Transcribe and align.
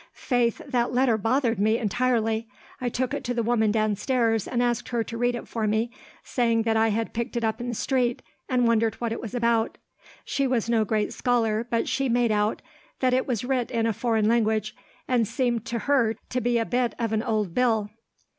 Faith, 0.15 0.59
that 0.67 0.91
letter 0.91 1.15
bothered 1.15 1.59
me, 1.59 1.77
entirely. 1.77 2.47
I 2.79 2.89
took 2.89 3.13
it 3.13 3.23
to 3.25 3.35
the 3.35 3.43
woman 3.43 3.71
downstairs, 3.71 4.47
and 4.47 4.59
asked 4.63 4.89
her 4.89 5.03
to 5.03 5.15
read 5.15 5.35
it 5.35 5.47
for 5.47 5.67
me, 5.67 5.91
saying 6.23 6.63
that 6.63 6.75
I 6.75 6.87
had 6.87 7.13
picked 7.13 7.37
it 7.37 7.43
up 7.43 7.61
in 7.61 7.67
the 7.69 7.75
street, 7.75 8.23
and 8.49 8.67
wondered 8.67 8.95
what 8.95 9.11
it 9.11 9.21
was 9.21 9.35
about. 9.35 9.77
She 10.25 10.47
was 10.47 10.67
no 10.67 10.83
great 10.85 11.13
scholar, 11.13 11.67
but 11.69 11.87
she 11.87 12.09
made 12.09 12.31
out 12.31 12.63
that 12.99 13.13
it 13.13 13.27
was 13.27 13.45
writ 13.45 13.69
in 13.69 13.85
a 13.85 13.93
foreign 13.93 14.27
language, 14.27 14.75
and 15.07 15.27
seemed 15.27 15.65
to 15.65 15.77
her 15.77 16.15
to 16.31 16.41
be 16.41 16.57
a 16.57 16.65
bit 16.65 16.95
of 16.97 17.13
an 17.13 17.21
old 17.21 17.53
bill. 17.53 17.91